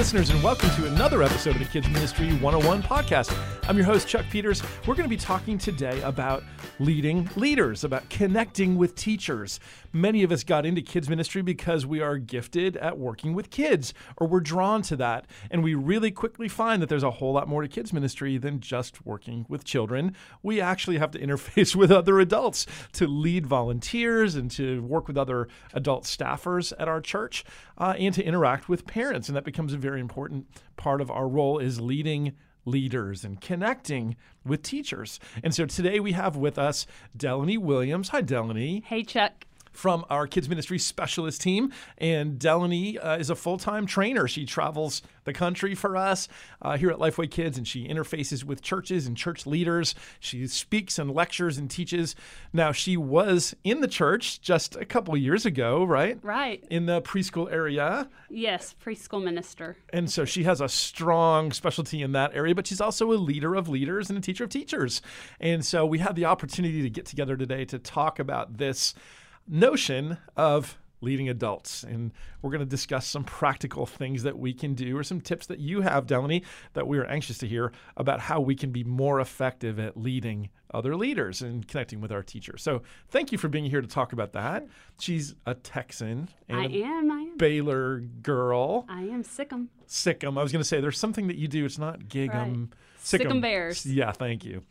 [0.00, 3.36] listeners, and welcome to another episode of the Kids Ministry 101 podcast.
[3.68, 4.62] I'm your host, Chuck Peters.
[4.86, 6.42] We're going to be talking today about
[6.78, 9.60] leading leaders, about connecting with teachers.
[9.92, 13.92] Many of us got into kids ministry because we are gifted at working with kids,
[14.16, 15.26] or we're drawn to that.
[15.50, 18.60] And we really quickly find that there's a whole lot more to kids ministry than
[18.60, 20.16] just working with children.
[20.42, 25.18] We actually have to interface with other adults to lead volunteers and to work with
[25.18, 27.44] other adult staffers at our church
[27.76, 29.28] uh, and to interact with parents.
[29.28, 34.16] And that becomes a very important part of our role is leading leaders and connecting
[34.44, 35.18] with teachers.
[35.42, 38.10] And so today we have with us Delanee Williams.
[38.10, 38.84] Hi, Delanee.
[38.84, 41.72] Hey, Chuck from our kids ministry specialist team.
[41.98, 44.28] And Delaney uh, is a full time trainer.
[44.28, 46.28] She travels the country for us
[46.62, 49.94] uh, here at Lifeway Kids, and she interfaces with churches and church leaders.
[50.18, 52.14] She speaks and lectures and teaches.
[52.52, 56.18] Now, she was in the church just a couple years ago, right?
[56.22, 56.64] Right.
[56.70, 58.08] In the preschool area.
[58.28, 59.76] Yes, preschool minister.
[59.92, 63.54] And so she has a strong specialty in that area, but she's also a leader
[63.54, 65.02] of leaders and a teacher of teachers.
[65.40, 68.94] And so we had the opportunity to get together today to talk about this
[69.50, 71.82] notion of leading adults.
[71.82, 72.12] And
[72.42, 75.58] we're going to discuss some practical things that we can do or some tips that
[75.58, 79.20] you have, Delanee, that we are anxious to hear about how we can be more
[79.20, 82.62] effective at leading other leaders and connecting with our teachers.
[82.62, 84.66] So thank you for being here to talk about that.
[85.00, 86.28] She's a Texan.
[86.48, 87.10] I am.
[87.10, 87.36] I am.
[87.36, 88.84] Baylor girl.
[88.88, 89.70] I am Sic 'em.
[89.86, 90.38] Sikkim.
[90.38, 91.64] I was going to say there's something that you do.
[91.64, 92.32] It's not Gig'em.
[92.32, 92.68] Right.
[92.98, 93.84] Sic 'em Bears.
[93.84, 94.62] Yeah, thank you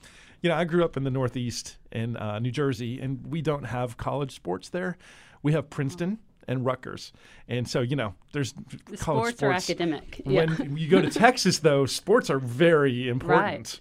[0.42, 3.66] you know, I grew up in the Northeast in uh, New Jersey, and we don't
[3.66, 4.98] have college sports there.
[5.42, 7.14] We have Princeton and Rutgers,
[7.48, 10.22] and so you know, there's the college sports, sports are academic.
[10.24, 10.64] When yeah.
[10.64, 13.42] you go to Texas, though, sports are very important.
[13.42, 13.80] Right.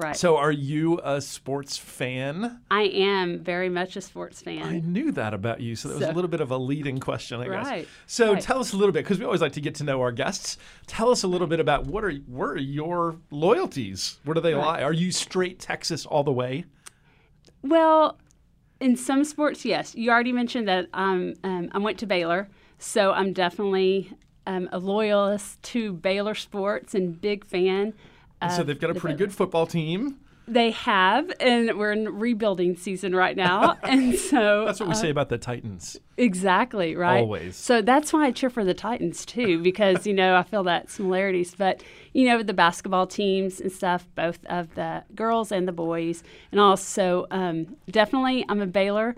[0.00, 0.16] Right.
[0.16, 2.62] So, are you a sports fan?
[2.70, 4.62] I am very much a sports fan.
[4.62, 5.76] I knew that about you.
[5.76, 7.66] So, that was so, a little bit of a leading question, I guess.
[7.66, 7.88] Right.
[8.06, 8.42] So, right.
[8.42, 10.56] tell us a little bit, because we always like to get to know our guests.
[10.86, 14.20] Tell us a little bit about what are, what are your loyalties?
[14.24, 14.64] Where do they right.
[14.64, 14.82] lie?
[14.82, 16.64] Are you straight Texas all the way?
[17.62, 18.18] Well,
[18.80, 19.94] in some sports, yes.
[19.94, 22.48] You already mentioned that um, um, I went to Baylor.
[22.78, 24.14] So, I'm definitely
[24.46, 27.92] um, a loyalist to Baylor sports and big fan.
[28.40, 30.18] And so they've got a pretty good football team.
[30.48, 34.96] They have, and we're in rebuilding season right now, and so that's what we uh,
[34.96, 35.96] say about the Titans.
[36.16, 37.20] Exactly right.
[37.20, 37.54] Always.
[37.54, 40.90] So that's why I cheer for the Titans too, because you know I feel that
[40.90, 41.54] similarities.
[41.54, 41.84] But
[42.14, 46.58] you know the basketball teams and stuff, both of the girls and the boys, and
[46.58, 49.14] also um, definitely I'm a Baylor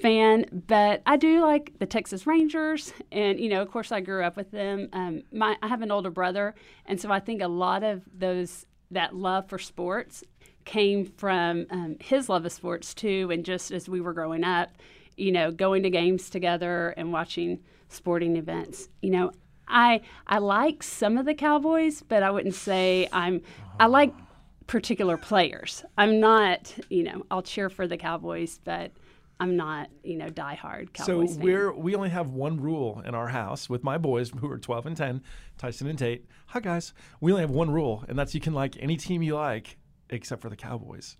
[0.00, 4.22] fan, but I do like the Texas Rangers, and you know, of course, I grew
[4.24, 4.88] up with them.
[4.92, 6.54] Um, my I have an older brother,
[6.86, 10.22] and so I think a lot of those that love for sports
[10.64, 14.70] came from um, his love of sports too, and just as we were growing up,
[15.16, 18.88] you know, going to games together and watching sporting events.
[19.02, 19.32] You know,
[19.68, 23.42] I I like some of the Cowboys, but I wouldn't say I'm.
[23.80, 24.12] I like
[24.66, 25.84] particular players.
[25.96, 28.90] I'm not, you know, I'll cheer for the Cowboys, but
[29.38, 31.34] I'm not, you know, diehard Cowboys.
[31.34, 34.58] So we're we only have one rule in our house with my boys who are
[34.58, 35.22] 12 and 10,
[35.58, 36.26] Tyson and Tate.
[36.46, 36.94] Hi guys.
[37.20, 39.76] We only have one rule, and that's you can like any team you like
[40.08, 41.16] except for the Cowboys.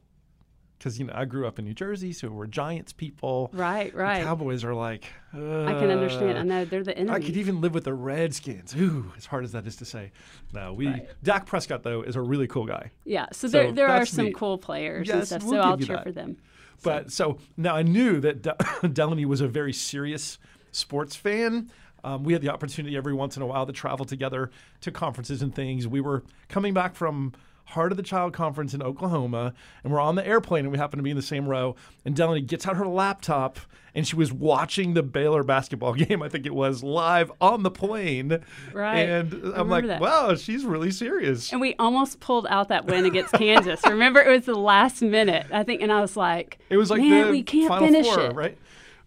[0.79, 3.51] Because you know I grew up in New Jersey, so we're Giants people.
[3.53, 4.21] Right, right.
[4.21, 5.07] The Cowboys are like.
[5.35, 6.39] Uh, I can understand.
[6.39, 7.17] I know they're the enemy.
[7.17, 8.75] I could even live with the Redskins.
[8.77, 10.13] Ooh, as hard as that is to say.
[10.53, 10.89] No, we.
[10.89, 11.09] Right.
[11.23, 12.91] Dak Prescott though is a really cool guy.
[13.05, 14.33] Yeah, so, so there there are some me.
[14.33, 15.43] cool players yes, and stuff.
[15.45, 16.05] We'll so I'll cheer that.
[16.05, 16.37] for them.
[16.83, 18.57] But so now I knew that De-
[18.89, 20.39] Delanee was a very serious
[20.73, 21.71] sports fan.
[22.05, 24.51] Um, we had the opportunity every once in a while to travel together
[24.83, 25.89] to conferences and things.
[25.89, 27.33] We were coming back from
[27.67, 30.99] Heart of the Child Conference in Oklahoma, and we're on the airplane, and we happen
[30.99, 31.75] to be in the same row.
[32.05, 33.59] And Delanee gets out her laptop,
[33.93, 37.71] and she was watching the Baylor basketball game, I think it was, live on the
[37.71, 38.39] plane.
[38.73, 39.01] Right.
[39.01, 40.01] And I'm like, that.
[40.01, 41.51] wow, she's really serious.
[41.51, 43.81] And we almost pulled out that win against Kansas.
[43.85, 47.03] Remember, it was the last minute, I think, and I was like, it was like
[47.03, 48.35] man, we can't Final finish Four, it.
[48.35, 48.59] right?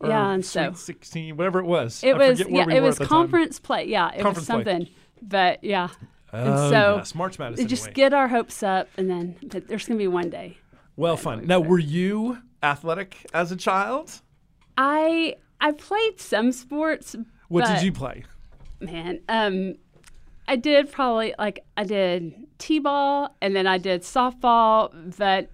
[0.04, 2.04] Yeah, and so 16, whatever it was.
[2.04, 3.64] It I was yeah, we it was conference time.
[3.66, 3.86] play.
[3.88, 4.86] Yeah, it conference was something.
[4.86, 4.96] Play.
[5.22, 5.90] But yeah,
[6.32, 7.16] Oh, and so yes.
[7.16, 7.66] March Madness.
[7.66, 10.58] just get our hopes up, and then there's going to be one day.
[10.96, 11.48] Well, fun.
[11.48, 14.22] Now, were you athletic as a child?
[14.78, 17.16] I I played some sports.
[17.48, 18.24] What did you play?
[18.80, 19.76] Man, um,
[20.48, 25.50] I did probably like I did t-ball, and then I did softball, but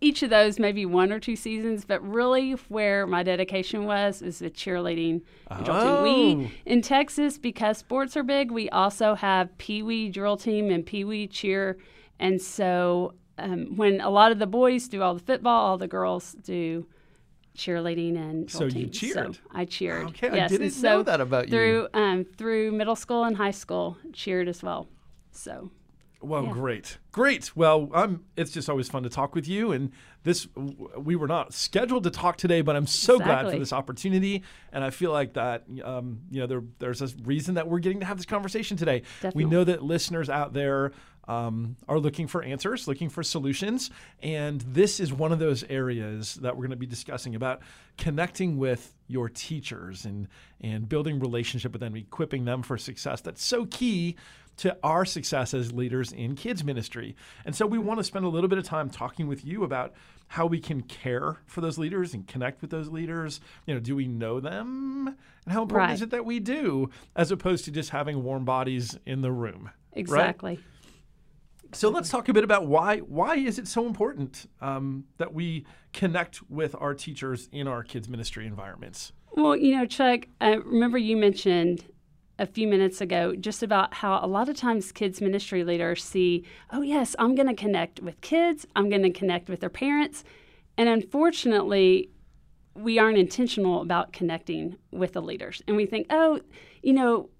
[0.00, 4.38] each of those maybe one or two seasons, but really where my dedication was is
[4.40, 5.22] the cheerleading.
[5.50, 6.02] Oh.
[6.02, 8.50] We in Texas because sports are big.
[8.50, 11.78] We also have Pee Wee drill team and Pee Wee cheer,
[12.18, 15.88] and so um, when a lot of the boys do all the football, all the
[15.88, 16.86] girls do
[17.56, 19.34] cheerleading and So drill you cheered.
[19.34, 20.08] So I cheered.
[20.08, 21.50] Okay, I didn't so know that about you.
[21.50, 24.88] through, Um, through middle school and high school, cheered as well.
[25.30, 25.70] So
[26.22, 26.52] Well, Yeah.
[26.52, 27.54] great, great.
[27.56, 28.24] Well, I'm.
[28.36, 29.72] It's just always fun to talk with you.
[29.72, 29.92] And
[30.24, 30.48] this,
[30.96, 34.42] we were not scheduled to talk today, but I'm so glad for this opportunity.
[34.72, 38.00] And I feel like that, um, you know, there, there's a reason that we're getting
[38.00, 39.02] to have this conversation today.
[39.34, 40.92] We know that listeners out there
[41.28, 43.90] um, are looking for answers, looking for solutions,
[44.22, 47.60] and this is one of those areas that we're going to be discussing about
[47.98, 50.28] connecting with your teachers and
[50.60, 53.20] and building relationship with them, equipping them for success.
[53.20, 54.16] That's so key
[54.58, 57.14] to our success as leaders in kids ministry.
[57.44, 59.94] And so we want to spend a little bit of time talking with you about
[60.28, 63.40] how we can care for those leaders and connect with those leaders.
[63.66, 65.08] You know, do we know them?
[65.44, 68.98] And how important is it that we do as opposed to just having warm bodies
[69.06, 69.70] in the room?
[69.96, 70.00] right?
[70.00, 70.60] exactly.
[71.72, 75.66] So let's talk a bit about why why is it so important um, that we
[75.92, 79.12] connect with our teachers in our kids ministry environments?
[79.32, 81.84] Well, you know, Chuck, I remember you mentioned
[82.38, 86.44] a few minutes ago just about how a lot of times kids ministry leaders see,
[86.70, 90.24] oh yes, I'm going to connect with kids, I'm going to connect with their parents,
[90.76, 92.10] and unfortunately,
[92.74, 96.40] we aren't intentional about connecting with the leaders, and we think, oh,
[96.82, 97.30] you know,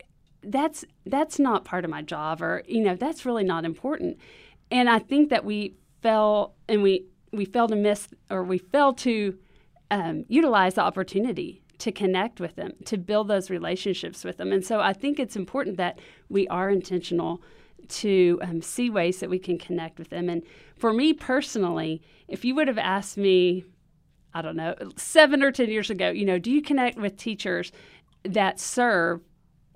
[0.43, 4.19] that's that's not part of my job, or you know, that's really not important.
[4.71, 8.95] And I think that we fell and we we fail to miss or we fail
[8.95, 9.37] to
[9.91, 14.53] um, utilize the opportunity to connect with them, to build those relationships with them.
[14.53, 17.43] And so I think it's important that we are intentional
[17.89, 20.29] to um, see ways that we can connect with them.
[20.29, 20.43] And
[20.77, 23.65] for me personally, if you would have asked me,
[24.35, 27.73] I don't know, seven or 10 years ago, you know, do you connect with teachers
[28.25, 29.21] that serve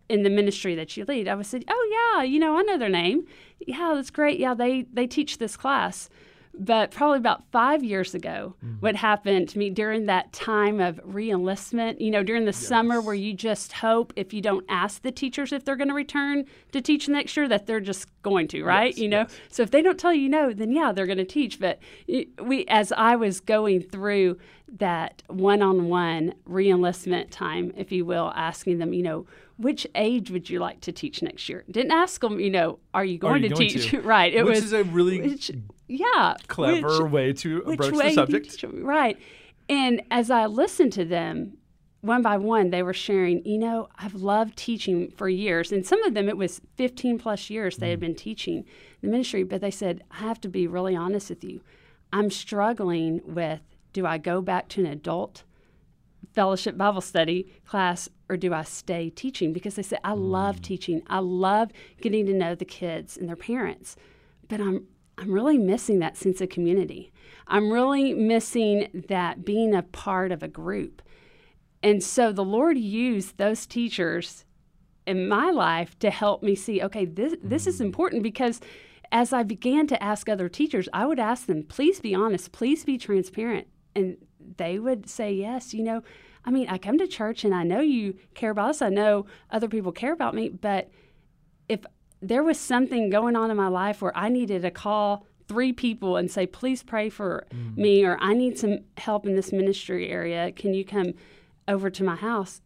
[0.09, 1.29] in the ministry that you lead?
[1.29, 3.27] I would say, oh, yeah, you know, I know their name.
[3.61, 4.41] Yeah, that's great.
[4.41, 6.09] Yeah, they, they teach this class.
[6.53, 8.77] But probably about five years ago, mm-hmm.
[8.81, 13.15] what happened to me during that time of reenlistment, you know, during the summer where
[13.15, 16.81] you just hope if you don't ask the teachers if they're going to return to
[16.81, 18.91] teach next year, that they're just going to, right?
[18.91, 19.39] Yes, you know, yes.
[19.49, 21.61] so if they don't tell you no, then yeah, they're going to teach.
[21.61, 21.79] But
[22.43, 24.39] we, as I was going through
[24.77, 29.27] that one-on-one reenlistment time, if you will, asking them, you know,
[29.57, 31.65] which age would you like to teach next year?
[31.71, 33.91] Didn't ask them, you know, are you going you to going teach?
[33.91, 34.01] to?
[34.03, 34.33] right.
[34.33, 35.51] It Which was is a really which,
[35.89, 38.65] yeah, clever which- way to approach way the subject.
[38.73, 39.19] right.
[39.69, 41.57] And as I listened to them,
[42.01, 45.71] one by one, they were sharing, you know, I've loved teaching for years.
[45.71, 47.91] And some of them, it was 15 plus years they Mm.
[47.91, 48.65] had been teaching
[49.03, 49.43] the ministry.
[49.45, 51.61] But they said, I have to be really honest with you.
[52.13, 53.61] I'm struggling with
[53.93, 55.45] do I go back to an adult
[56.33, 59.53] fellowship Bible study class or do I stay teaching?
[59.53, 60.23] Because they said, I hmm.
[60.23, 61.03] love teaching.
[61.09, 61.71] I love
[62.01, 63.97] getting to know the kids and their parents.
[64.49, 64.87] But I'm
[65.19, 67.13] I'm really missing that sense of community.
[67.47, 71.03] I'm really missing that being a part of a group.
[71.83, 74.47] And so the Lord used those teachers
[75.07, 77.85] in my life to help me see, okay, this this is hmm.
[77.85, 78.61] important because
[79.13, 82.85] as I began to ask other teachers, I would ask them, please be honest, please
[82.85, 83.67] be transparent.
[83.95, 84.17] And
[84.57, 86.03] they would say, yes, you know,
[86.45, 88.83] I mean, I come to church and I know you care about us.
[88.83, 90.91] I know other people care about me, but
[91.69, 91.81] if
[92.23, 96.17] there was something going on in my life where I needed to call three people
[96.17, 97.77] and say, please pray for mm.
[97.77, 101.15] me, or I need some help in this ministry area, can you come
[101.67, 102.61] over to my house?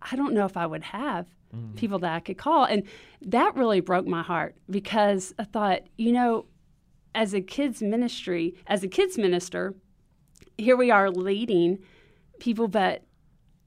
[0.00, 1.74] I don't know if I would have mm.
[1.76, 2.64] people that I could call.
[2.64, 2.84] And
[3.22, 6.46] that really broke my heart because I thought, you know,
[7.14, 9.74] as a kids ministry, as a kids minister,
[10.58, 11.78] here we are leading
[12.40, 13.04] people, but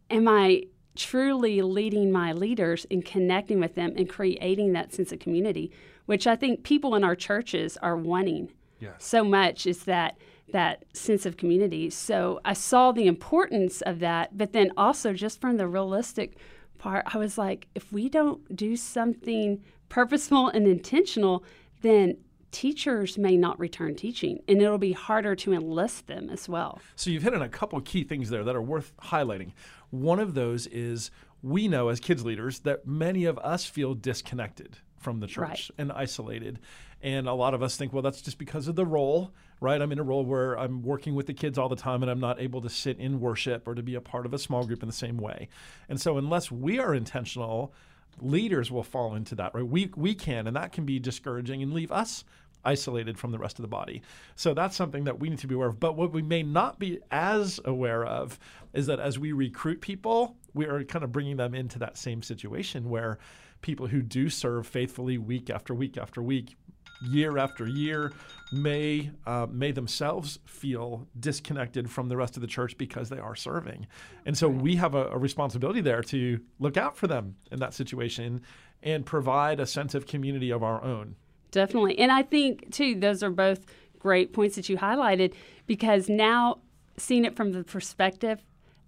[0.09, 0.63] am I
[0.95, 5.71] truly leading my leaders and connecting with them and creating that sense of community,
[6.05, 8.51] which I think people in our churches are wanting
[8.97, 10.17] so much is that
[10.51, 11.89] that sense of community.
[11.89, 16.35] So I saw the importance of that, but then also just from the realistic
[16.77, 21.43] part, I was like, if we don't do something purposeful and intentional,
[21.81, 22.17] then
[22.51, 26.79] teachers may not return teaching and it'll be harder to enlist them as well.
[26.95, 29.53] So you've hit on a couple key things there that are worth highlighting.
[29.89, 34.77] One of those is we know as kids leaders that many of us feel disconnected
[34.97, 35.69] from the church Right.
[35.77, 36.59] and isolated.
[37.01, 39.81] And a lot of us think, well, that's just because of the role, right?
[39.81, 42.19] I'm in a role where I'm working with the kids all the time and I'm
[42.19, 44.83] not able to sit in worship or to be a part of a small group
[44.83, 45.49] in the same way.
[45.89, 47.73] And so unless we are intentional,
[48.19, 49.65] leaders will fall into that, right?
[49.65, 52.23] We we can, and that can be discouraging and leave us
[52.63, 54.01] isolated from the rest of the body.
[54.35, 55.79] So that's something that we need to be aware of.
[55.79, 58.39] But what we may not be as aware of
[58.73, 62.21] is that as we recruit people, we are kind of bringing them into that same
[62.21, 63.19] situation where
[63.61, 66.55] people who do serve faithfully week after week after week
[67.01, 68.13] year after year
[68.51, 73.35] may uh, may themselves feel disconnected from the rest of the church because they are
[73.35, 73.87] serving,
[74.25, 77.73] and so we have a, a responsibility there to look out for them in that
[77.73, 78.41] situation
[78.83, 81.15] and provide a sense of community of our own.
[81.51, 81.99] Definitely.
[81.99, 83.65] And I think, too, those are both
[83.99, 85.33] great points that you highlighted
[85.67, 86.59] because now
[86.97, 88.43] seeing it from the perspective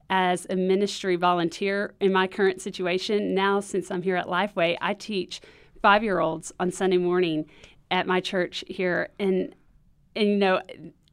[0.10, 4.94] as a ministry volunteer in my current situation, now since I'm here at Lifeway, I
[4.94, 5.42] teach
[5.82, 7.46] five year olds on Sunday morning
[7.92, 9.10] at my church here.
[9.20, 9.56] And,
[10.16, 10.62] and, you know,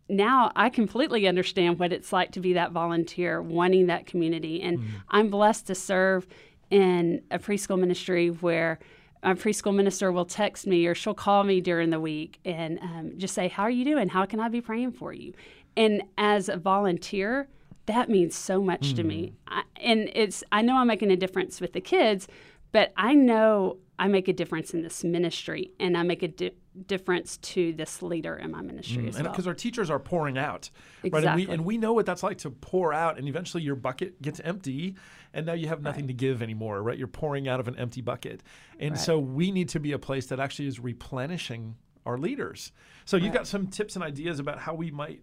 [0.09, 4.61] now I completely understand what it's like to be that volunteer, wanting that community.
[4.61, 4.97] And mm-hmm.
[5.09, 6.27] I'm blessed to serve
[6.71, 8.79] in a preschool ministry where
[9.23, 13.13] a preschool minister will text me or she'll call me during the week and um,
[13.17, 14.09] just say, How are you doing?
[14.09, 15.35] How can I be praying for you?
[15.77, 17.49] And as a volunteer,
[17.87, 18.97] that means so much mm.
[18.97, 19.33] to me.
[19.49, 19.59] Hmm.
[19.59, 22.29] I, and it's, I know I'm making a difference with the kids,
[22.73, 26.55] but I know I make a difference in this ministry and I make a di-
[26.87, 29.33] difference to this leader in my ministry mm, as and well.
[29.33, 30.71] Because our teachers are pouring out,
[31.03, 31.11] exactly.
[31.11, 31.25] right?
[31.27, 34.23] And we, and we know what that's like to pour out, and eventually your bucket
[34.23, 34.97] gets empty,
[35.35, 36.09] and now you have nothing right.
[36.09, 36.97] to give anymore, right?
[36.97, 38.43] You're pouring out of an empty bucket,
[38.79, 38.99] and right.
[38.99, 41.77] so we need to be a place that actually is replenishing
[42.07, 42.73] our leaders.
[43.05, 45.21] So you've got some tips and ideas about how we might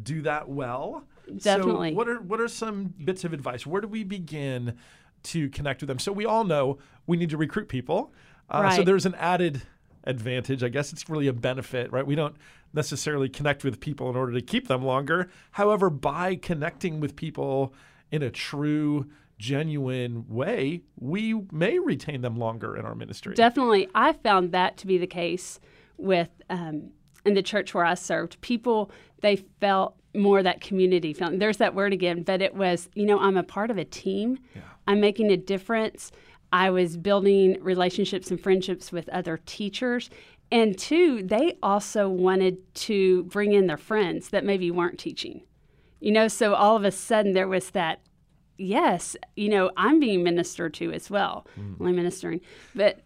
[0.00, 1.04] do that well.
[1.36, 1.90] Definitely.
[1.90, 3.66] So what are what are some bits of advice?
[3.66, 4.78] Where do we begin
[5.24, 5.98] to connect with them?
[5.98, 8.12] So we all know we need to recruit people.
[8.48, 8.76] Uh, right.
[8.76, 9.62] So there's an added
[10.04, 10.62] advantage.
[10.62, 12.06] I guess it's really a benefit, right?
[12.06, 12.36] We don't
[12.72, 15.30] necessarily connect with people in order to keep them longer.
[15.52, 17.74] However, by connecting with people
[18.10, 23.34] in a true, genuine way, we may retain them longer in our ministry.
[23.34, 23.88] Definitely.
[23.94, 25.60] I found that to be the case
[25.96, 26.90] with um,
[27.24, 28.40] in the church where I served.
[28.40, 31.38] People, they felt more that community feeling.
[31.38, 34.38] There's that word again, but it was, you know, I'm a part of a team.
[34.54, 34.62] Yeah.
[34.90, 36.10] I'm making a difference.
[36.52, 40.10] I was building relationships and friendships with other teachers.
[40.50, 45.42] And two, they also wanted to bring in their friends that maybe weren't teaching.
[46.00, 48.00] You know, so all of a sudden there was that,
[48.58, 51.46] yes, you know, I'm being ministered to as well.
[51.56, 51.86] Mm.
[51.86, 52.40] I'm ministering.
[52.74, 52.98] But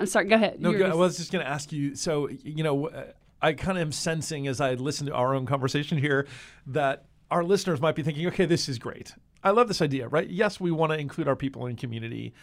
[0.00, 0.62] I'm sorry, go ahead.
[0.62, 1.94] No, I was just going to ask you.
[1.94, 3.04] So, you know, uh,
[3.42, 6.26] I kind of am sensing as I listen to our own conversation here
[6.68, 9.12] that our listeners might be thinking, okay, this is great.
[9.42, 10.28] I love this idea, right?
[10.28, 12.34] Yes, we want to include our people in community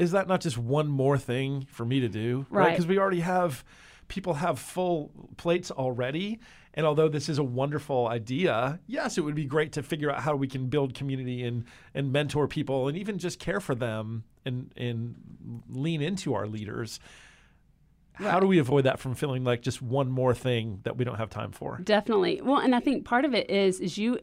[0.00, 2.46] is that not just one more thing for me to do?
[2.48, 2.70] Right.
[2.70, 2.94] Because right?
[2.94, 3.62] we already have
[4.08, 6.40] people have full plates already.
[6.72, 10.22] And although this is a wonderful idea, yes, it would be great to figure out
[10.22, 14.24] how we can build community and, and mentor people and even just care for them
[14.46, 16.98] and, and lean into our leaders.
[18.18, 18.30] Right.
[18.30, 21.16] How do we avoid that from feeling like just one more thing that we don't
[21.16, 21.78] have time for?
[21.84, 22.40] Definitely.
[22.40, 24.18] Well, and I think part of it is is you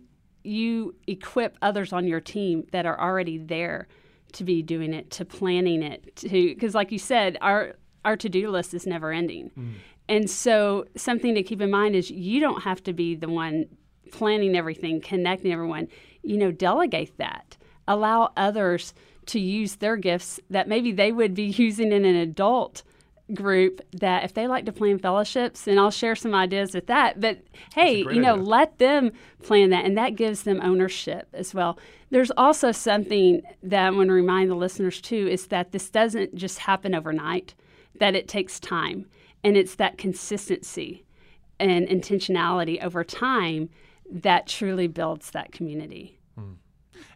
[0.48, 3.88] you equip others on your team that are already there
[4.34, 7.74] to be doing it, to planning it, to because like you said, our
[8.06, 9.51] our to do list is never ending.
[9.58, 9.74] Mm.
[10.10, 13.66] And so something to keep in mind is you don't have to be the one
[14.12, 15.88] planning everything, connecting everyone.
[16.24, 17.58] You know, delegate that.
[17.88, 18.94] Allow others
[19.27, 22.84] to use their gifts that maybe they would be using in an adult
[23.34, 27.19] group that if they like to plan fellowships, and I'll share some ideas with that.
[27.19, 27.39] But
[27.74, 28.43] hey, you know, idea.
[28.43, 29.12] let them
[29.43, 31.77] plan that, and that gives them ownership as well.
[32.10, 36.36] There's also something that I want to remind the listeners too is that this doesn't
[36.36, 37.53] just happen overnight,
[38.00, 39.07] that it takes time,
[39.43, 41.03] and it's that consistency
[41.60, 43.69] and intentionality over time
[44.10, 46.17] that truly builds that community.
[46.38, 46.53] Hmm.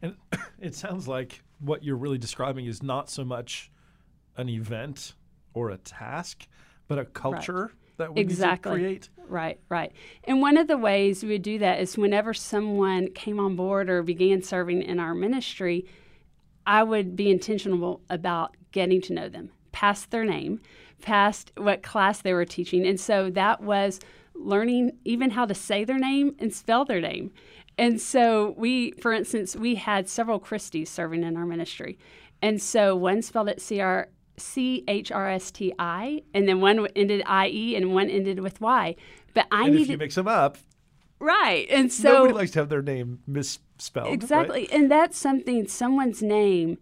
[0.02, 0.16] And
[0.60, 3.72] it sounds like what you're really describing is not so much
[4.36, 5.14] an event
[5.54, 6.48] or a task,
[6.88, 7.98] but a culture right.
[7.98, 8.74] that we exactly.
[8.74, 9.10] create.
[9.28, 9.94] Right, right.
[10.26, 13.90] And one of the ways we would do that is whenever someone came on board
[13.90, 15.86] or began serving in our ministry,
[16.68, 20.62] I would be intentional about getting to know them, past their name,
[21.02, 22.86] past what class they were teaching.
[22.86, 24.00] And so that was
[24.36, 27.32] learning even how to say their name and spell their name.
[27.78, 31.98] And so we, for instance, we had several Christies serving in our ministry.
[32.42, 34.10] And so one spelled it C R
[34.42, 38.40] C H R S T I, and then one ended I E, and one ended
[38.40, 38.96] with Y.
[39.34, 39.84] But I and needed.
[39.84, 40.58] if you mix them up,
[41.20, 41.68] right?
[41.70, 44.14] And so nobody likes to have their name misspelled.
[44.14, 44.72] Exactly, right?
[44.72, 45.68] and that's something.
[45.68, 46.78] Someone's name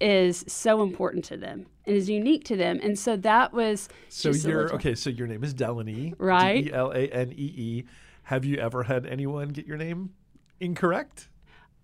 [0.00, 3.88] is so important to them and is unique to them, and so that was.
[4.08, 4.94] So you're okay.
[4.94, 6.64] So your name is Delanee, right?
[6.64, 7.84] D E L A N E E.
[8.24, 10.14] Have you ever had anyone get your name
[10.60, 11.28] incorrect?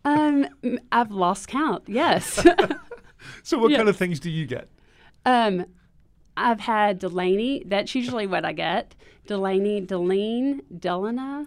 [0.04, 0.46] Um,
[0.90, 1.84] I've lost count.
[1.86, 2.34] Yes.
[3.42, 3.78] so what yes.
[3.78, 4.68] kind of things do you get?
[5.24, 5.66] Um,
[6.36, 7.64] I've had Delaney.
[7.66, 8.94] That's usually what I get.
[9.26, 11.46] Delaney, Deline, Delana.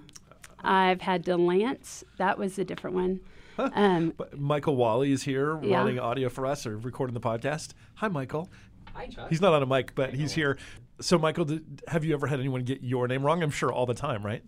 [0.63, 2.03] I've had Delance.
[2.17, 3.19] That was a different one.
[3.57, 5.77] Um, Michael Wally is here yeah.
[5.77, 7.73] running audio for us or recording the podcast.
[7.95, 8.49] Hi, Michael.
[8.93, 9.29] Hi, Chuck.
[9.29, 10.57] He's not on a mic, but he's here.
[11.01, 13.43] So, Michael, did, have you ever had anyone get your name wrong?
[13.43, 14.43] I'm sure all the time, right?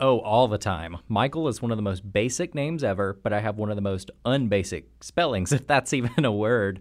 [0.00, 0.98] Oh, all the time.
[1.08, 3.82] Michael is one of the most basic names ever, but I have one of the
[3.82, 6.80] most unbasic spellings, if that's even a word.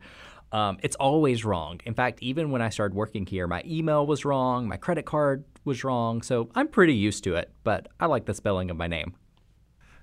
[0.51, 1.79] Um, it's always wrong.
[1.85, 5.45] In fact, even when I started working here, my email was wrong, my credit card
[5.63, 8.87] was wrong, so I'm pretty used to it, but I like the spelling of my
[8.87, 9.15] name.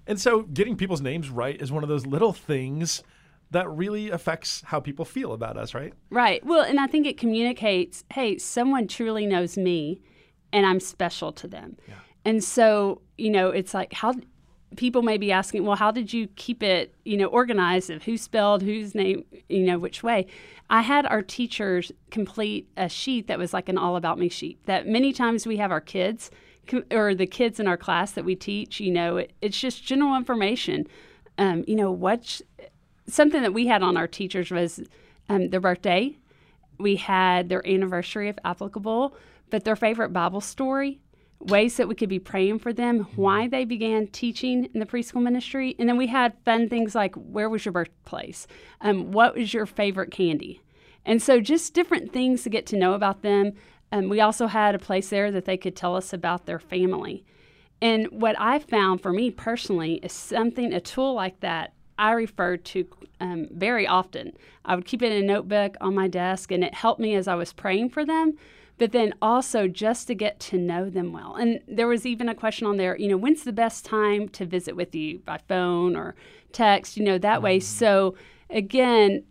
[0.07, 3.03] And so, getting people's names right is one of those little things
[3.51, 5.93] that really affects how people feel about us, right?
[6.11, 6.45] Right.
[6.45, 10.01] Well, and I think it communicates hey, someone truly knows me
[10.53, 11.77] and I'm special to them.
[11.87, 11.95] Yeah.
[12.25, 14.15] And so, you know, it's like how
[14.77, 18.17] people may be asking, well, how did you keep it, you know, organized of who
[18.17, 20.27] spelled whose name, you know, which way?
[20.71, 24.59] I had our teachers complete a sheet that was like an all about me sheet
[24.67, 26.31] that many times we have our kids
[26.91, 30.15] or the kids in our class that we teach, you know, it, it's just general
[30.17, 30.87] information.
[31.39, 32.41] Um, you know, what
[33.07, 34.81] something that we had on our teachers was
[35.29, 36.17] um, their birthday.
[36.79, 39.17] We had their anniversary, if applicable,
[39.51, 41.01] but their favorite Bible story,
[41.41, 45.23] ways that we could be praying for them, why they began teaching in the preschool
[45.23, 45.77] ministry.
[45.79, 48.47] And then we had fun things like where was your birthplace?
[48.81, 50.61] Um, what was your favorite candy?
[51.05, 53.53] And so just different things to get to know about them.
[53.93, 57.25] Um, we also had a place there that they could tell us about their family.
[57.81, 62.65] And what I found for me personally is something, a tool like that, I referred
[62.67, 62.87] to
[63.21, 64.33] um, very often.
[64.65, 67.27] I would keep it in a notebook on my desk, and it helped me as
[67.27, 68.37] I was praying for them,
[68.79, 71.35] but then also just to get to know them well.
[71.35, 74.47] And there was even a question on there, you know, when's the best time to
[74.47, 76.15] visit with you by phone or
[76.53, 77.45] text, you know, that mm-hmm.
[77.45, 77.61] way.
[77.61, 78.15] So
[78.49, 79.25] again,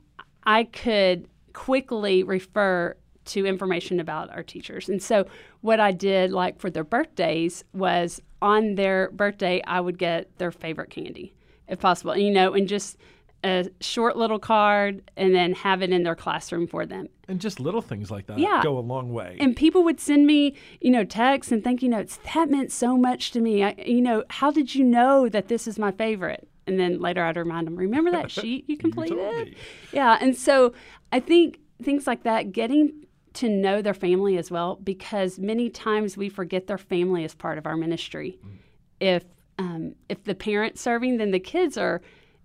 [0.43, 4.87] I could quickly refer to information about our teachers.
[4.87, 5.25] And so
[5.61, 10.51] what I did like for their birthdays was on their birthday I would get their
[10.51, 11.33] favorite candy
[11.67, 12.11] if possible.
[12.11, 12.97] And, you know, and just
[13.43, 17.07] a short little card and then have it in their classroom for them.
[17.27, 18.61] And just little things like that yeah.
[18.63, 19.37] go a long way.
[19.39, 22.19] And people would send me, you know, texts and thank you notes.
[22.33, 23.63] That meant so much to me.
[23.63, 26.47] I, you know, how did you know that this is my favorite?
[26.65, 29.49] And then later I'd remind them, remember that sheet you completed?
[29.49, 29.55] you
[29.91, 30.17] yeah.
[30.19, 30.73] And so
[31.11, 36.17] I think things like that, getting to know their family as well, because many times
[36.17, 38.39] we forget their family as part of our ministry.
[38.43, 38.57] Mm.
[38.99, 39.23] If
[39.59, 42.01] um, if the parent's serving, then the kids are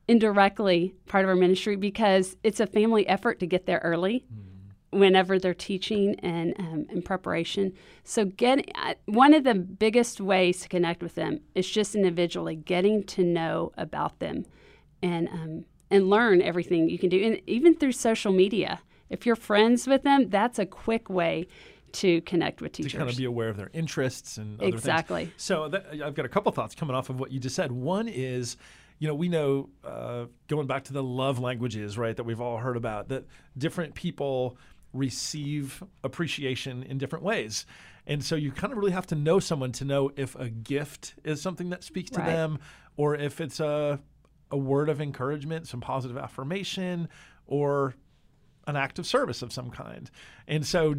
[0.09, 4.99] indirectly part of our ministry because it's a family effort to get there early mm.
[4.99, 7.73] whenever they're teaching and um, in preparation.
[8.05, 12.57] So, get uh, one of the biggest ways to connect with them is just individually
[12.57, 14.45] getting to know about them
[15.03, 18.81] and um, and learn everything you can do, and even through social media.
[19.11, 21.47] If you're friends with them, that's a quick way
[21.93, 22.93] to connect with teachers.
[22.93, 25.27] To kind of be aware of their interests and other exactly.
[25.27, 25.35] Things.
[25.37, 27.71] So that, I've got a couple thoughts coming off of what you just said.
[27.71, 28.57] One is,
[29.03, 32.59] you know, we know uh, going back to the love languages, right, that we've all
[32.59, 33.25] heard about, that
[33.59, 34.57] different people
[34.93, 37.67] receive appreciation in different ways.
[38.07, 41.17] And so you kind of really have to know someone to know if a gift
[41.25, 42.27] is something that speaks to right.
[42.27, 42.61] them
[42.97, 43.99] or if it's a,
[44.53, 47.09] a word of encouragement, some positive affirmation,
[47.49, 47.97] or
[48.69, 50.12] an act of service of some kind.
[50.47, 50.95] And so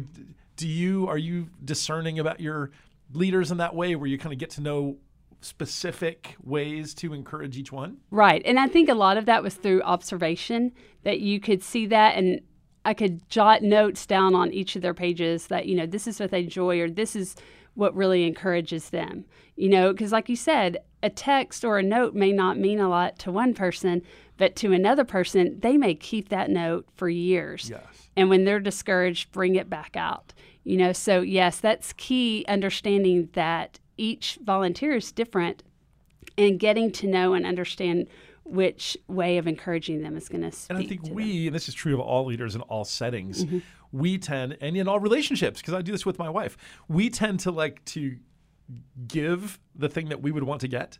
[0.56, 2.70] do you are you discerning about your
[3.14, 4.98] leaders in that way where you kind of get to know
[5.40, 7.98] specific ways to encourage each one?
[8.10, 8.42] Right.
[8.44, 12.16] And I think a lot of that was through observation that you could see that
[12.16, 12.40] and
[12.84, 16.20] I could jot notes down on each of their pages that, you know, this is
[16.20, 17.34] what they enjoy or this is
[17.74, 19.24] what really encourages them.
[19.56, 22.88] You know, because like you said, a text or a note may not mean a
[22.88, 24.02] lot to one person,
[24.36, 27.70] but to another person, they may keep that note for years.
[27.70, 27.82] Yes.
[28.16, 30.32] And when they're discouraged, bring it back out.
[30.64, 35.62] You know, so yes, that's key understanding that each volunteer is different
[36.36, 38.08] and getting to know and understand
[38.44, 40.76] which way of encouraging them is going to speak.
[40.76, 41.46] And I think we, them.
[41.48, 43.58] and this is true of all leaders in all settings, mm-hmm.
[43.92, 46.56] we tend, and in all relationships, because I do this with my wife,
[46.88, 48.16] we tend to like to
[49.06, 50.98] give the thing that we would want to get.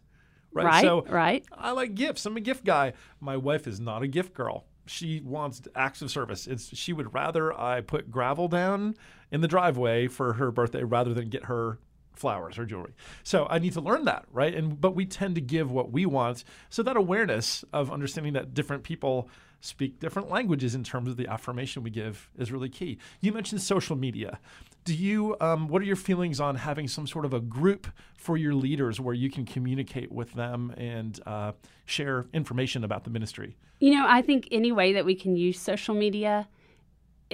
[0.52, 0.64] Right.
[0.64, 0.82] Right.
[0.82, 1.44] So right.
[1.52, 2.24] I like gifts.
[2.26, 2.92] I'm a gift guy.
[3.20, 6.46] My wife is not a gift girl she wants acts of service.
[6.46, 8.96] It's she would rather I put gravel down
[9.30, 11.78] in the driveway for her birthday rather than get her
[12.14, 12.92] flowers or jewelry.
[13.22, 14.54] So I need to learn that, right?
[14.54, 16.44] And but we tend to give what we want.
[16.70, 19.28] So that awareness of understanding that different people
[19.60, 22.98] speak different languages in terms of the affirmation we give is really key.
[23.22, 24.38] You mentioned social media.
[24.84, 25.36] Do you?
[25.40, 29.00] Um, what are your feelings on having some sort of a group for your leaders
[29.00, 31.52] where you can communicate with them and uh,
[31.86, 33.56] share information about the ministry?
[33.80, 36.46] You know, I think any way that we can use social media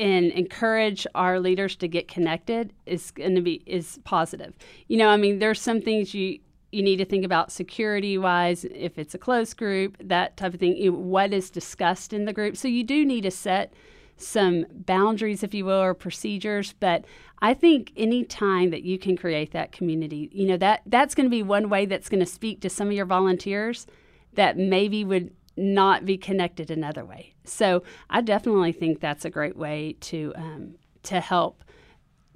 [0.00, 4.56] and encourage our leaders to get connected is going to be is positive.
[4.88, 6.40] You know, I mean, there's some things you
[6.72, 10.60] you need to think about security wise if it's a closed group, that type of
[10.60, 11.10] thing.
[11.10, 12.56] what is discussed in the group?
[12.56, 13.74] So you do need to set
[14.16, 16.72] some boundaries, if you will, or procedures.
[16.78, 17.04] But
[17.42, 21.26] I think any time that you can create that community, you know, that that's going
[21.26, 23.86] to be one way that's going to speak to some of your volunteers
[24.34, 27.34] that maybe would not be connected another way.
[27.44, 31.62] So I definitely think that's a great way to um, to help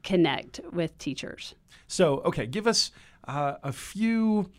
[0.02, 1.54] connect with teachers.
[1.86, 2.90] So, okay, give us
[3.26, 4.50] uh, a few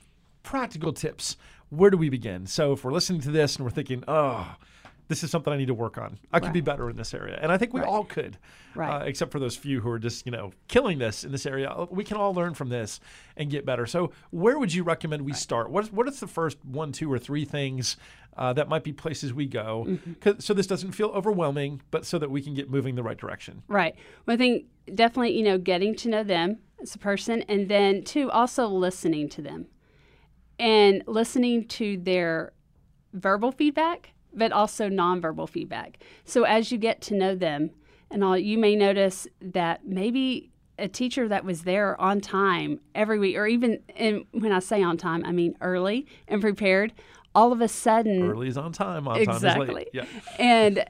[0.43, 1.38] practical tips.
[1.69, 2.45] Where do we begin?
[2.47, 4.56] So, if we're listening to this and we're thinking, oh,
[5.07, 6.17] this is something I need to work on.
[6.31, 6.53] I could Right.
[6.53, 7.37] be better in this area.
[7.41, 7.89] And I think we Right.
[7.89, 8.37] all could,
[8.73, 9.01] Right.
[9.01, 11.69] uh, except for those few who are just, you know, killing this in this area.
[11.69, 12.99] Uh, We can all learn from this
[13.37, 13.85] and get better.
[13.85, 15.69] So, where would you recommend we start?
[15.69, 17.97] What is, what is the first one, two, or three things
[18.37, 19.85] uh, that might be places we go?
[19.87, 20.39] Mm-hmm.
[20.39, 23.61] So this doesn't feel overwhelming, but so that we can get moving the right direction.
[23.67, 23.95] Right.
[24.25, 28.03] Well, I think definitely, you know, getting to know them as a person, and then
[28.03, 29.67] two, also listening to them
[30.59, 32.53] and listening to their
[33.13, 35.99] verbal feedback, but also nonverbal feedback.
[36.23, 37.71] So as you get to know them
[38.11, 43.17] and all, you may notice that maybe a teacher that was there on time every
[43.17, 46.93] week, or even and when I say on time, I mean early and prepared.
[47.33, 49.73] All of a sudden, Early is on time, on time is exactly.
[49.73, 49.89] late.
[49.93, 50.05] Yeah.
[50.39, 50.85] And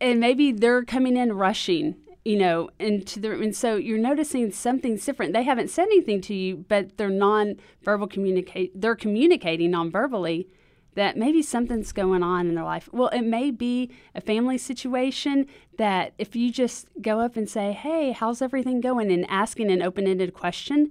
[0.00, 5.04] and maybe they're coming in rushing, you know, into the and so you're noticing something's
[5.04, 5.34] different.
[5.34, 8.78] They haven't said anything to you, but they're non-verbal communicate.
[8.80, 10.48] They're communicating non-verbally
[10.94, 12.88] that maybe something's going on in their life.
[12.92, 15.46] Well, it may be a family situation
[15.78, 19.82] that if you just go up and say, "Hey, how's everything going?" and asking an
[19.82, 20.90] open-ended question,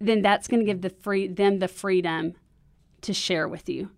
[0.00, 2.34] then that's going to give the free them the freedom
[3.02, 3.90] to share with you.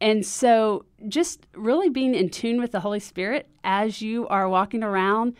[0.00, 4.82] And so, just really being in tune with the Holy Spirit as you are walking
[4.82, 5.34] around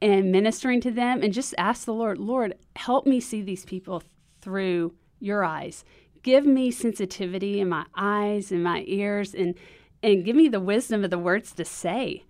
[0.00, 4.02] and ministering to them, and just ask the Lord, Lord, help me see these people
[4.40, 5.84] through your eyes.
[6.26, 9.54] Give me sensitivity in my eyes and my ears, and
[10.02, 12.24] and give me the wisdom of the words to say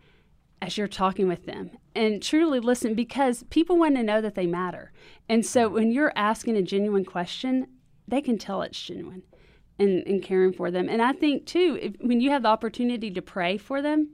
[0.61, 4.46] as you're talking with them and truly listen because people want to know that they
[4.46, 4.92] matter.
[5.30, 7.68] And so when you're asking a genuine question,
[8.06, 9.22] they can tell it's genuine
[9.78, 10.90] and, and caring for them.
[10.90, 14.11] And I think too, if, when you have the opportunity to pray for them,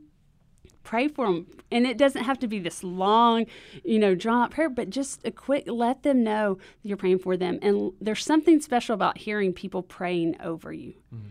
[0.83, 1.47] pray for them.
[1.71, 3.47] And it doesn't have to be this long,
[3.85, 7.37] you know, drawn out prayer, but just a quick let them know you're praying for
[7.37, 7.59] them.
[7.63, 10.95] And there's something special about hearing people praying over you.
[11.15, 11.31] Mm-hmm.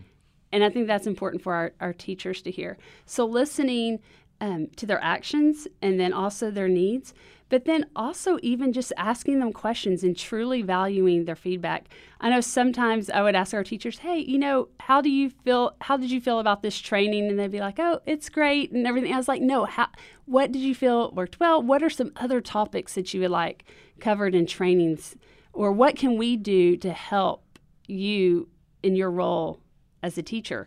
[0.52, 2.76] And I think that's important for our, our teachers to hear.
[3.06, 4.00] So listening
[4.42, 7.14] um, to their actions and then also their needs,
[7.48, 11.86] but then also even just asking them questions and truly valuing their feedback.
[12.20, 15.76] I know sometimes I would ask our teachers, hey, you know, how do you feel?
[15.80, 17.28] How did you feel about this training?
[17.28, 19.14] And they'd be like, oh, it's great and everything.
[19.14, 19.88] I was like, no, how,
[20.24, 21.62] what did you feel worked well?
[21.62, 23.64] What are some other topics that you would like
[24.00, 25.14] covered in trainings?
[25.52, 28.48] Or what can we do to help you
[28.82, 29.60] in your role
[30.02, 30.66] as a teacher.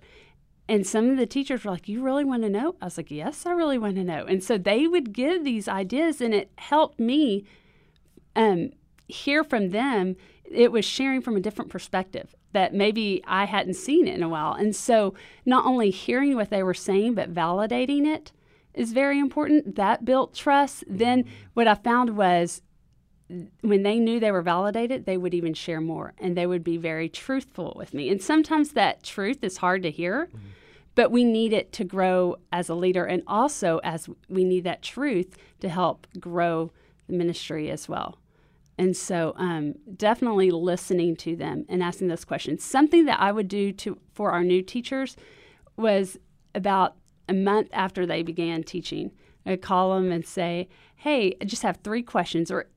[0.67, 2.75] And some of the teachers were like, You really want to know?
[2.81, 4.25] I was like, Yes, I really want to know.
[4.25, 7.45] And so they would give these ideas, and it helped me
[8.35, 8.71] um,
[9.07, 10.15] hear from them.
[10.43, 14.29] It was sharing from a different perspective that maybe I hadn't seen it in a
[14.29, 14.53] while.
[14.53, 15.13] And so
[15.45, 18.31] not only hearing what they were saying, but validating it
[18.73, 19.75] is very important.
[19.75, 20.83] That built trust.
[20.87, 22.61] Then what I found was
[23.61, 26.77] when they knew they were validated, they would even share more and they would be
[26.77, 28.09] very truthful with me.
[28.09, 30.29] And sometimes that truth is hard to hear,
[30.93, 34.81] but we need it to grow as a leader and also as we need that
[34.81, 36.71] truth to help grow
[37.07, 38.19] the ministry as well.
[38.77, 42.63] And so, um, definitely listening to them and asking those questions.
[42.63, 45.15] Something that I would do to for our new teachers
[45.77, 46.17] was
[46.53, 46.95] about
[47.27, 49.11] a month after they began teaching.
[49.45, 52.67] I'd call them and say, "Hey, I just have three questions," or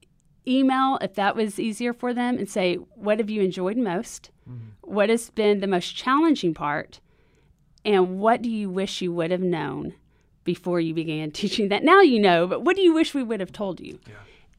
[0.48, 4.30] email if that was easier for them, and say, "What have you enjoyed most?
[4.48, 4.92] Mm-hmm.
[4.92, 7.00] What has been the most challenging part?
[7.84, 9.94] And what do you wish you would have known
[10.44, 11.84] before you began teaching that?
[11.84, 13.98] Now you know, but what do you wish we would have told you?"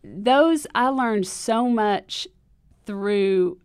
[0.03, 2.27] those I learned so much
[2.85, 3.59] through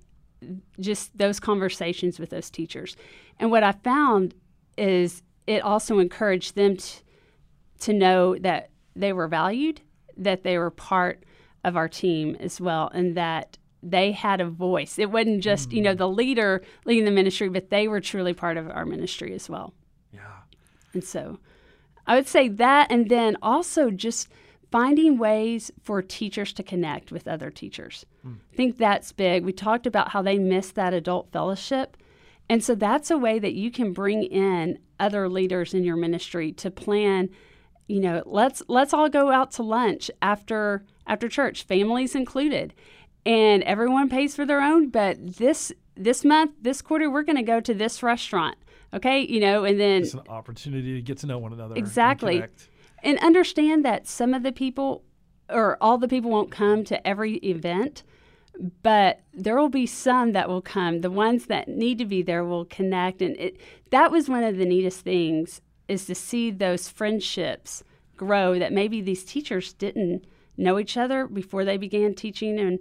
[0.81, 2.97] just those conversations with those teachers.
[3.39, 4.35] And what I found
[4.77, 7.03] is it also encouraged them to,
[7.81, 9.81] to know that they were valued,
[10.17, 11.25] that they were part
[11.65, 14.99] of our team as well, and that they had a voice.
[14.99, 15.99] It wasn't just, you know, mm.
[15.99, 19.75] the leader leading the ministry, but they were truly part of our ministry as well.
[20.13, 20.21] Yeah.
[20.93, 21.39] And so
[22.07, 24.29] I would say that, and then also just
[24.71, 28.05] finding ways for teachers to connect with other teachers.
[28.27, 28.39] Mm.
[28.53, 29.45] I think that's big.
[29.45, 31.97] We talked about how they miss that adult fellowship.
[32.49, 36.53] And so that's a way that you can bring in other leaders in your ministry
[36.53, 37.31] to plan,
[37.87, 42.75] you know, let's let's all go out to lunch after after church, families included.
[43.27, 47.43] And everyone pays for their own, but this this month, this quarter we're going to
[47.43, 48.57] go to this restaurant.
[48.93, 49.21] Okay?
[49.21, 51.75] You know, and then It's an opportunity to get to know one another.
[51.77, 52.35] Exactly.
[52.35, 52.69] connect.
[53.03, 55.05] and understand that some of the people
[55.51, 58.03] or all the people won't come to every event
[58.83, 62.45] but there will be some that will come the ones that need to be there
[62.45, 63.57] will connect and it
[63.91, 67.83] that was one of the neatest things is to see those friendships
[68.17, 70.25] grow that maybe these teachers didn't
[70.57, 72.79] know each other before they began teaching and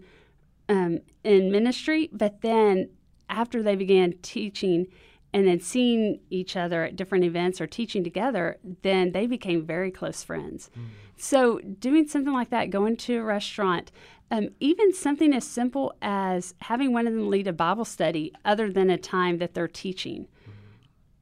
[0.69, 2.89] um, in ministry but then
[3.29, 4.87] after they began teaching
[5.33, 9.89] and then seeing each other at different events or teaching together, then they became very
[9.89, 10.69] close friends.
[10.77, 10.85] Mm.
[11.17, 13.91] So, doing something like that, going to a restaurant,
[14.29, 18.71] um, even something as simple as having one of them lead a Bible study other
[18.71, 20.51] than a time that they're teaching, mm.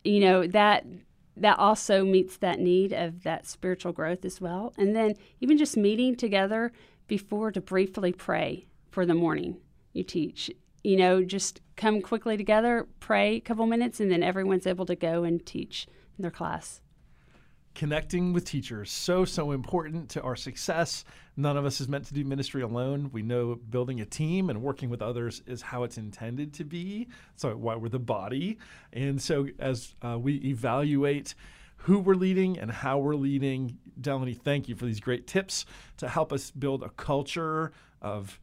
[0.03, 0.85] you know, that
[1.41, 4.73] that also meets that need of that spiritual growth as well.
[4.77, 6.71] And then even just meeting together
[7.07, 9.57] before to briefly pray for the morning
[9.93, 10.49] you teach
[10.83, 14.95] you know, just come quickly together, pray a couple minutes, and then everyone's able to
[14.95, 16.80] go and teach their class.
[17.73, 21.05] Connecting with teachers, so, so important to our success.
[21.37, 23.09] None of us is meant to do ministry alone.
[23.13, 27.07] We know building a team and working with others is how it's intended to be.
[27.35, 28.57] So, why we're the body.
[28.91, 31.33] And so, as uh, we evaluate
[31.77, 35.65] who we're leading and how we're leading, Delanee, thank you for these great tips
[35.97, 38.39] to help us build a culture of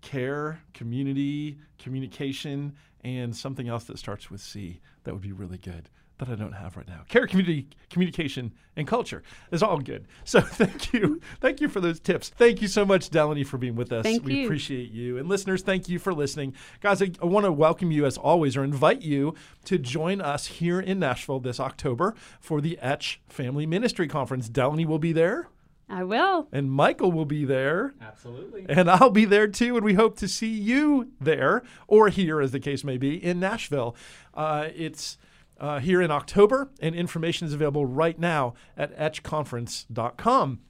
[0.00, 5.90] care, community, communication, and something else that starts with C that would be really good
[6.20, 7.02] that I don't have right now.
[7.08, 10.06] Care, community, communication, and culture is all good.
[10.24, 11.20] So thank you.
[11.40, 12.28] Thank you for those tips.
[12.28, 14.02] Thank you so much, Delanee, for being with us.
[14.02, 14.44] Thank we you.
[14.46, 15.18] appreciate you.
[15.18, 16.54] And listeners, thank you for listening.
[16.80, 20.46] Guys, I, I want to welcome you as always or invite you to join us
[20.46, 24.48] here in Nashville this October for the Etch Family Ministry Conference.
[24.48, 25.48] Delanee will be there.
[25.90, 26.46] I will.
[26.52, 27.94] And Michael will be there.
[28.00, 28.64] Absolutely.
[28.68, 29.76] And I'll be there too.
[29.76, 33.40] And we hope to see you there or here, as the case may be, in
[33.40, 33.96] Nashville.
[34.32, 35.18] Uh, it's
[35.60, 40.60] uh, here in October, and information is available right now at etchconference.com.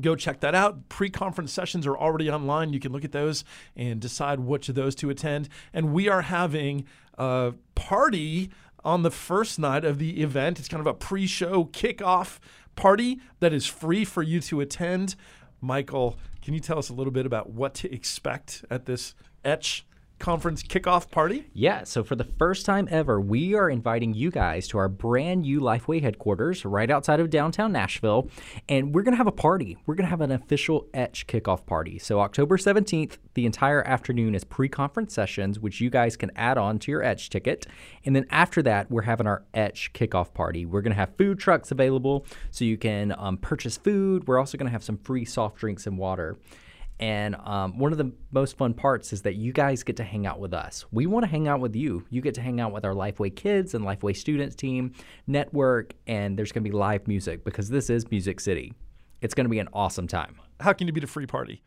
[0.00, 0.88] Go check that out.
[0.88, 2.72] Pre conference sessions are already online.
[2.72, 3.44] You can look at those
[3.76, 5.50] and decide which of those to attend.
[5.74, 6.86] And we are having
[7.18, 8.50] a party
[8.84, 10.58] on the first night of the event.
[10.58, 12.38] It's kind of a pre show kickoff
[12.74, 15.14] party that is free for you to attend.
[15.60, 19.14] Michael, can you tell us a little bit about what to expect at this
[19.44, 19.84] Etch
[20.22, 21.44] conference kickoff party?
[21.52, 25.42] Yeah, so for the first time ever, we are inviting you guys to our brand
[25.42, 28.30] new Lifeway headquarters right outside of downtown Nashville,
[28.68, 29.76] and we're to have a party.
[29.84, 31.98] We're to have an official Etch kickoff party.
[31.98, 36.78] So October 17th, the entire afternoon is pre-conference sessions, which you guys can add on
[36.78, 37.66] to your Etch ticket.
[38.04, 40.64] And then after that, we're having our Etch kickoff party.
[40.64, 44.28] We're to have food trucks available so you can um, purchase food.
[44.28, 46.36] We're also to have some free soft drinks and water.
[47.02, 50.24] And um, one of the most fun parts is that you guys get to hang
[50.24, 50.84] out with us.
[50.92, 52.04] We want to hang out with you.
[52.10, 54.92] You get to hang out with our Lifeway Kids and Lifeway Students team,
[55.26, 58.72] network, and there's going to be live music because this is Music City.
[59.20, 60.36] It's going to be an awesome time.
[60.60, 61.64] How can you beat a free party?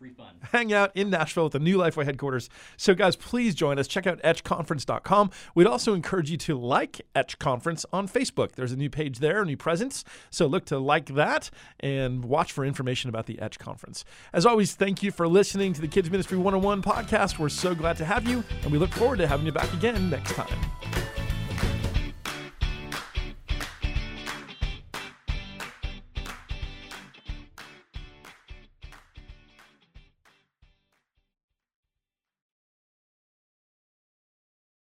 [0.00, 0.36] Free fun.
[0.52, 2.48] Hang out in Nashville at the new Lifeway headquarters.
[2.78, 3.86] So, guys, please join us.
[3.86, 5.30] Check out etchconference.com.
[5.54, 8.52] We'd also encourage you to like Etch Conference on Facebook.
[8.52, 10.02] There's a new page there, a new presence.
[10.30, 14.06] So, look to like that and watch for information about the Etch Conference.
[14.32, 17.38] As always, thank you for listening to the Kids Ministry 101 podcast.
[17.38, 20.08] We're so glad to have you, and we look forward to having you back again
[20.08, 21.19] next time.